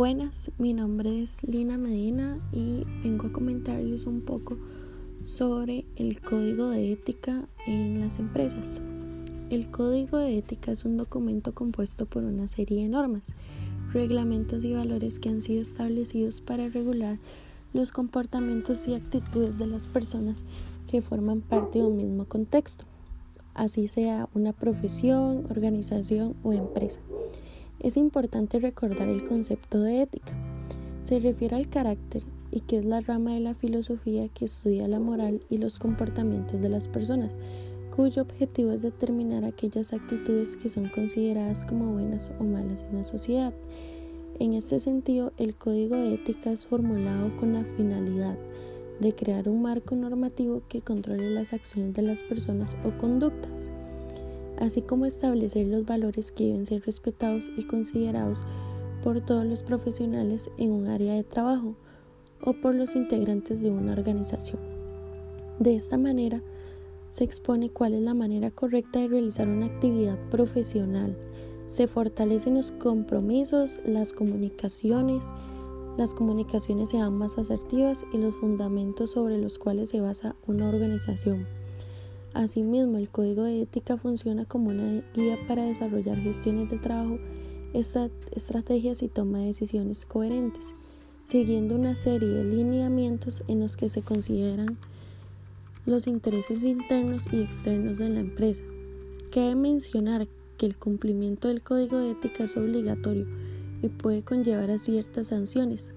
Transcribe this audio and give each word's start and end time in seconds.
Buenas, 0.00 0.50
mi 0.56 0.72
nombre 0.72 1.20
es 1.20 1.42
Lina 1.46 1.76
Medina 1.76 2.40
y 2.52 2.84
vengo 3.04 3.26
a 3.26 3.32
comentarles 3.34 4.06
un 4.06 4.22
poco 4.22 4.56
sobre 5.24 5.84
el 5.94 6.22
código 6.22 6.70
de 6.70 6.92
ética 6.92 7.46
en 7.66 8.00
las 8.00 8.18
empresas. 8.18 8.80
El 9.50 9.70
código 9.70 10.16
de 10.16 10.38
ética 10.38 10.72
es 10.72 10.86
un 10.86 10.96
documento 10.96 11.54
compuesto 11.54 12.06
por 12.06 12.24
una 12.24 12.48
serie 12.48 12.82
de 12.82 12.88
normas, 12.88 13.34
reglamentos 13.92 14.64
y 14.64 14.72
valores 14.72 15.20
que 15.20 15.28
han 15.28 15.42
sido 15.42 15.60
establecidos 15.60 16.40
para 16.40 16.70
regular 16.70 17.18
los 17.74 17.92
comportamientos 17.92 18.88
y 18.88 18.94
actitudes 18.94 19.58
de 19.58 19.66
las 19.66 19.86
personas 19.86 20.46
que 20.86 21.02
forman 21.02 21.42
parte 21.42 21.80
de 21.80 21.84
un 21.84 21.98
mismo 21.98 22.24
contexto, 22.24 22.86
así 23.52 23.86
sea 23.86 24.30
una 24.32 24.54
profesión, 24.54 25.44
organización 25.50 26.36
o 26.42 26.54
empresa. 26.54 27.02
Es 27.80 27.96
importante 27.96 28.58
recordar 28.58 29.08
el 29.08 29.26
concepto 29.26 29.80
de 29.80 30.02
ética. 30.02 30.34
Se 31.00 31.18
refiere 31.18 31.56
al 31.56 31.70
carácter 31.70 32.22
y 32.50 32.60
que 32.60 32.76
es 32.76 32.84
la 32.84 33.00
rama 33.00 33.32
de 33.32 33.40
la 33.40 33.54
filosofía 33.54 34.28
que 34.28 34.44
estudia 34.44 34.86
la 34.86 35.00
moral 35.00 35.42
y 35.48 35.56
los 35.56 35.78
comportamientos 35.78 36.60
de 36.60 36.68
las 36.68 36.88
personas, 36.88 37.38
cuyo 37.96 38.20
objetivo 38.20 38.72
es 38.72 38.82
determinar 38.82 39.46
aquellas 39.46 39.94
actitudes 39.94 40.58
que 40.58 40.68
son 40.68 40.90
consideradas 40.90 41.64
como 41.64 41.94
buenas 41.94 42.30
o 42.38 42.44
malas 42.44 42.84
en 42.90 42.96
la 42.96 43.02
sociedad. 43.02 43.54
En 44.38 44.52
este 44.52 44.78
sentido, 44.78 45.32
el 45.38 45.54
código 45.54 45.96
de 45.96 46.14
ética 46.14 46.52
es 46.52 46.66
formulado 46.66 47.34
con 47.38 47.54
la 47.54 47.64
finalidad 47.64 48.36
de 49.00 49.14
crear 49.14 49.48
un 49.48 49.62
marco 49.62 49.96
normativo 49.96 50.60
que 50.68 50.82
controle 50.82 51.30
las 51.30 51.54
acciones 51.54 51.94
de 51.94 52.02
las 52.02 52.22
personas 52.24 52.76
o 52.84 52.98
conductas 52.98 53.70
así 54.60 54.82
como 54.82 55.06
establecer 55.06 55.66
los 55.66 55.84
valores 55.84 56.30
que 56.30 56.44
deben 56.44 56.66
ser 56.66 56.82
respetados 56.84 57.50
y 57.56 57.64
considerados 57.64 58.44
por 59.02 59.20
todos 59.20 59.44
los 59.44 59.62
profesionales 59.62 60.50
en 60.58 60.72
un 60.72 60.86
área 60.86 61.14
de 61.14 61.24
trabajo 61.24 61.74
o 62.42 62.52
por 62.52 62.74
los 62.74 62.94
integrantes 62.94 63.60
de 63.60 63.70
una 63.70 63.92
organización. 63.92 64.60
De 65.58 65.74
esta 65.74 65.98
manera, 65.98 66.40
se 67.08 67.24
expone 67.24 67.70
cuál 67.70 67.94
es 67.94 68.02
la 68.02 68.14
manera 68.14 68.50
correcta 68.50 69.00
de 69.00 69.08
realizar 69.08 69.48
una 69.48 69.66
actividad 69.66 70.18
profesional. 70.30 71.16
Se 71.66 71.86
fortalecen 71.86 72.54
los 72.54 72.72
compromisos, 72.72 73.80
las 73.84 74.12
comunicaciones, 74.12 75.32
las 75.98 76.14
comunicaciones 76.14 76.90
se 76.90 76.98
dan 76.98 77.18
más 77.18 77.36
asertivas 77.36 78.04
y 78.12 78.18
los 78.18 78.34
fundamentos 78.36 79.10
sobre 79.10 79.38
los 79.38 79.58
cuales 79.58 79.90
se 79.90 80.00
basa 80.00 80.36
una 80.46 80.68
organización. 80.68 81.59
Asimismo, 82.34 82.98
el 82.98 83.08
código 83.08 83.42
de 83.42 83.62
ética 83.62 83.96
funciona 83.96 84.44
como 84.44 84.70
una 84.70 85.02
guía 85.14 85.36
para 85.48 85.64
desarrollar 85.64 86.18
gestiones 86.18 86.70
de 86.70 86.78
trabajo, 86.78 87.18
estrategias 87.72 89.02
y 89.02 89.08
toma 89.08 89.38
de 89.40 89.46
decisiones 89.46 90.04
coherentes, 90.04 90.74
siguiendo 91.24 91.74
una 91.74 91.96
serie 91.96 92.28
de 92.28 92.44
lineamientos 92.44 93.42
en 93.48 93.60
los 93.60 93.76
que 93.76 93.88
se 93.88 94.02
consideran 94.02 94.78
los 95.86 96.06
intereses 96.06 96.62
internos 96.62 97.26
y 97.32 97.40
externos 97.40 97.98
de 97.98 98.10
la 98.10 98.20
empresa. 98.20 98.62
Cabe 99.32 99.56
mencionar 99.56 100.28
que 100.56 100.66
el 100.66 100.76
cumplimiento 100.76 101.48
del 101.48 101.62
código 101.62 101.98
de 101.98 102.12
ética 102.12 102.44
es 102.44 102.56
obligatorio 102.56 103.26
y 103.82 103.88
puede 103.88 104.22
conllevar 104.22 104.70
a 104.70 104.78
ciertas 104.78 105.28
sanciones, 105.28 105.92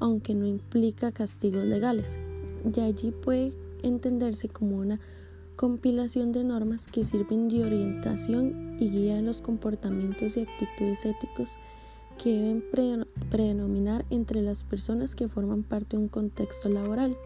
aunque 0.00 0.34
no 0.34 0.46
implica 0.46 1.12
castigos 1.12 1.64
legales. 1.64 2.18
De 2.64 2.80
allí 2.80 3.10
puede 3.10 3.52
entenderse 3.82 4.48
como 4.48 4.76
una 4.76 4.98
compilación 5.56 6.32
de 6.32 6.44
normas 6.44 6.86
que 6.86 7.04
sirven 7.04 7.48
de 7.48 7.64
orientación 7.64 8.76
y 8.78 8.90
guía 8.90 9.16
de 9.16 9.22
los 9.22 9.40
comportamientos 9.40 10.36
y 10.36 10.40
actitudes 10.40 11.04
éticos 11.04 11.58
que 12.18 12.30
deben 12.30 13.06
predominar 13.30 14.04
entre 14.10 14.42
las 14.42 14.64
personas 14.64 15.14
que 15.14 15.28
forman 15.28 15.62
parte 15.62 15.96
de 15.96 16.02
un 16.02 16.08
contexto 16.08 16.68
laboral. 16.68 17.16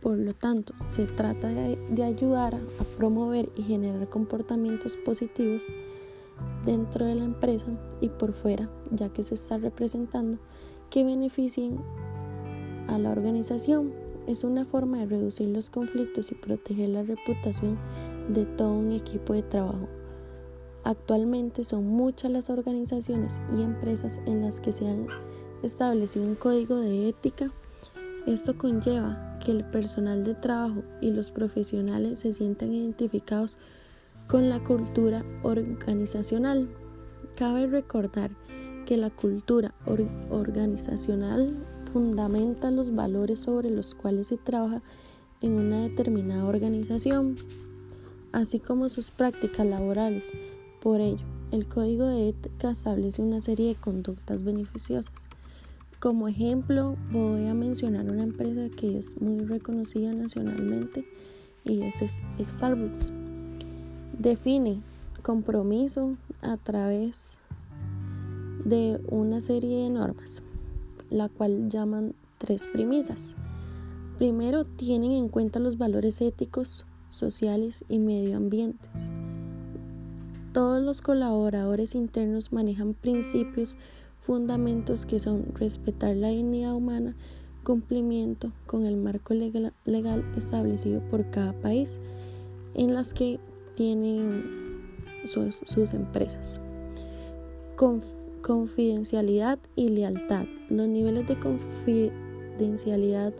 Por 0.00 0.18
lo 0.18 0.34
tanto, 0.34 0.74
se 0.90 1.06
trata 1.06 1.48
de, 1.48 2.02
ayudar 2.02 2.54
a 2.54 2.84
promover 2.96 3.50
y 3.56 3.62
generar 3.62 4.08
comportamientos 4.08 4.96
positivos 4.96 5.64
dentro 6.64 7.06
de 7.06 7.14
la 7.14 7.24
empresa 7.24 7.66
y 8.00 8.08
por 8.08 8.32
fuera, 8.32 8.68
ya 8.90 9.08
que 9.10 9.22
se 9.22 9.36
está 9.36 9.58
representando, 9.58 10.38
que 10.90 11.04
beneficien 11.04 11.78
a 12.88 12.98
la 12.98 13.10
organización 13.10 14.01
es 14.26 14.44
una 14.44 14.64
forma 14.64 14.98
de 14.98 15.06
reducir 15.06 15.48
los 15.48 15.70
conflictos 15.70 16.30
y 16.30 16.34
proteger 16.34 16.90
la 16.90 17.02
reputación 17.02 17.78
de 18.28 18.44
todo 18.44 18.72
un 18.74 18.92
equipo 18.92 19.34
de 19.34 19.42
trabajo. 19.42 19.88
Actualmente 20.84 21.64
son 21.64 21.86
muchas 21.86 22.30
las 22.30 22.50
organizaciones 22.50 23.40
y 23.56 23.62
empresas 23.62 24.20
en 24.26 24.42
las 24.42 24.60
que 24.60 24.72
se 24.72 24.88
han 24.88 25.06
establecido 25.62 26.26
un 26.26 26.34
código 26.34 26.76
de 26.76 27.08
ética. 27.08 27.52
Esto 28.26 28.56
conlleva 28.58 29.38
que 29.44 29.52
el 29.52 29.64
personal 29.64 30.24
de 30.24 30.34
trabajo 30.34 30.82
y 31.00 31.10
los 31.10 31.30
profesionales 31.30 32.20
se 32.20 32.32
sientan 32.32 32.72
identificados 32.72 33.58
con 34.28 34.48
la 34.48 34.62
cultura 34.62 35.24
organizacional. 35.42 36.68
Cabe 37.36 37.66
recordar 37.66 38.30
que 38.86 38.96
la 38.96 39.10
cultura 39.10 39.74
organizacional 40.30 41.56
fundamenta 41.92 42.70
los 42.70 42.94
valores 42.94 43.40
sobre 43.40 43.70
los 43.70 43.94
cuales 43.94 44.28
se 44.28 44.38
trabaja 44.38 44.82
en 45.42 45.52
una 45.52 45.82
determinada 45.82 46.44
organización, 46.44 47.36
así 48.32 48.60
como 48.60 48.88
sus 48.88 49.10
prácticas 49.10 49.66
laborales. 49.66 50.32
Por 50.80 51.00
ello, 51.00 51.24
el 51.50 51.68
Código 51.68 52.06
de 52.06 52.30
Ética 52.30 52.70
establece 52.70 53.20
una 53.20 53.40
serie 53.40 53.68
de 53.68 53.74
conductas 53.74 54.42
beneficiosas. 54.42 55.28
Como 56.00 56.28
ejemplo, 56.28 56.96
voy 57.12 57.46
a 57.46 57.54
mencionar 57.54 58.06
una 58.06 58.24
empresa 58.24 58.68
que 58.70 58.98
es 58.98 59.20
muy 59.20 59.44
reconocida 59.44 60.12
nacionalmente 60.14 61.04
y 61.64 61.82
es 61.82 62.02
Starbucks. 62.40 63.12
Define 64.18 64.80
compromiso 65.22 66.16
a 66.40 66.56
través 66.56 67.38
de 68.64 69.00
una 69.08 69.40
serie 69.40 69.84
de 69.84 69.90
normas 69.90 70.42
la 71.12 71.28
cual 71.28 71.68
llaman 71.68 72.14
tres 72.38 72.66
premisas. 72.66 73.36
Primero, 74.18 74.64
tienen 74.64 75.12
en 75.12 75.28
cuenta 75.28 75.58
los 75.58 75.78
valores 75.78 76.20
éticos, 76.20 76.86
sociales 77.08 77.84
y 77.88 77.98
medioambientes. 77.98 79.10
Todos 80.52 80.82
los 80.82 81.00
colaboradores 81.00 81.94
internos 81.94 82.52
manejan 82.52 82.94
principios, 82.94 83.76
fundamentos 84.20 85.06
que 85.06 85.18
son 85.18 85.46
respetar 85.54 86.16
la 86.16 86.28
dignidad 86.28 86.74
humana, 86.74 87.16
cumplimiento 87.64 88.52
con 88.66 88.84
el 88.84 88.96
marco 88.96 89.34
legal, 89.34 90.24
establecido 90.36 91.00
por 91.10 91.30
cada 91.30 91.52
país 91.52 92.00
en 92.74 92.94
las 92.94 93.14
que 93.14 93.40
tienen 93.74 94.44
sus, 95.24 95.56
sus 95.64 95.94
empresas 95.94 96.60
confidencialidad 98.52 99.58
y 99.76 99.88
lealtad. 99.88 100.44
Los 100.68 100.86
niveles 100.86 101.26
de 101.26 101.40
confidencialidad 101.40 103.32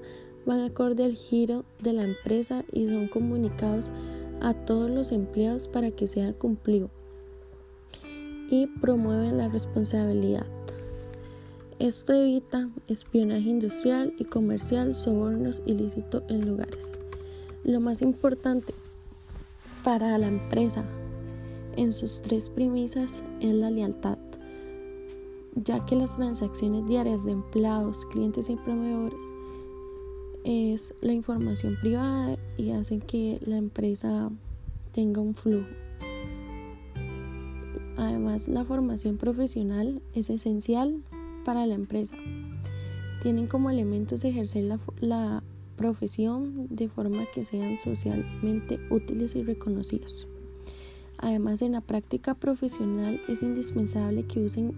van 0.46 0.60
acorde 0.60 1.04
al 1.04 1.12
giro 1.12 1.66
de 1.82 1.92
la 1.92 2.04
empresa 2.04 2.64
y 2.72 2.86
son 2.86 3.08
comunicados 3.08 3.92
a 4.40 4.54
todos 4.54 4.90
los 4.90 5.12
empleados 5.12 5.68
para 5.68 5.90
que 5.90 6.08
sea 6.08 6.32
cumplido 6.32 6.88
y 8.48 8.68
promueven 8.80 9.36
la 9.36 9.50
responsabilidad. 9.50 10.46
Esto 11.78 12.14
evita 12.14 12.70
espionaje 12.88 13.50
industrial 13.50 14.14
y 14.18 14.24
comercial, 14.24 14.94
sobornos 14.94 15.60
ilícitos 15.66 16.22
en 16.30 16.48
lugares. 16.48 16.98
Lo 17.64 17.80
más 17.80 18.00
importante 18.00 18.72
para 19.84 20.16
la 20.16 20.28
empresa 20.28 20.86
en 21.76 21.92
sus 21.92 22.22
tres 22.22 22.48
premisas 22.48 23.22
es 23.41 23.53
la 23.53 23.70
lealtad 23.70 24.16
ya 25.54 25.84
que 25.84 25.97
las 25.97 26.16
transacciones 26.16 26.87
diarias 26.87 27.25
de 27.25 27.33
empleados, 27.33 28.07
clientes 28.07 28.49
y 28.49 28.57
proveedores 28.57 29.22
es 30.45 30.95
la 31.01 31.13
información 31.13 31.77
privada 31.81 32.37
y 32.57 32.71
hacen 32.71 33.01
que 33.01 33.39
la 33.47 33.57
empresa 33.57 34.31
tenga 34.93 35.21
un 35.21 35.34
flujo. 35.34 35.69
Además, 37.97 38.49
la 38.49 38.65
formación 38.65 39.16
profesional 39.16 40.03
es 40.15 40.31
esencial 40.31 41.03
para 41.45 41.66
la 41.66 41.75
empresa. 41.75 42.16
Tienen 43.22 43.47
como 43.47 43.71
elementos 43.71 44.25
ejercer 44.25 44.65
la, 44.65 44.81
la 45.01 45.43
profesión 45.77 46.66
de 46.71 46.89
forma 46.89 47.27
que 47.33 47.45
sean 47.45 47.78
socialmente 47.78 48.81
útiles 48.91 49.37
y 49.37 49.45
reconocidos. 49.45 50.27
Además, 51.19 51.63
en 51.63 51.72
la 51.72 51.81
práctica 51.81 52.34
profesional 52.34 53.21
es 53.28 53.43
indispensable 53.43 54.25
que 54.25 54.41
usen 54.41 54.75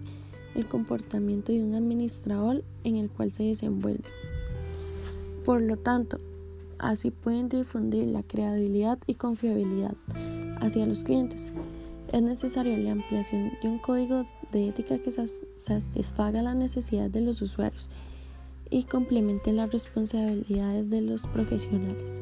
el 0.55 0.67
comportamiento 0.67 1.51
de 1.51 1.63
un 1.63 1.75
administrador 1.75 2.63
en 2.83 2.95
el 2.95 3.09
cual 3.09 3.31
se 3.31 3.43
desenvuelve. 3.43 4.03
Por 5.43 5.61
lo 5.61 5.77
tanto, 5.77 6.19
así 6.79 7.11
pueden 7.11 7.49
difundir 7.49 8.07
la 8.07 8.23
credibilidad 8.23 8.97
y 9.05 9.15
confiabilidad 9.15 9.95
hacia 10.61 10.85
los 10.85 11.03
clientes. 11.03 11.53
Es 12.11 12.21
necesario 12.21 12.77
la 12.77 12.93
ampliación 12.93 13.51
de 13.61 13.69
un 13.69 13.79
código 13.79 14.25
de 14.51 14.69
ética 14.69 14.97
que 14.97 15.11
satisfaga 15.11 16.41
las 16.41 16.55
necesidades 16.55 17.11
de 17.11 17.21
los 17.21 17.41
usuarios 17.41 17.89
y 18.69 18.83
complemente 18.83 19.53
las 19.53 19.71
responsabilidades 19.71 20.89
de 20.89 21.01
los 21.01 21.27
profesionales. 21.27 22.21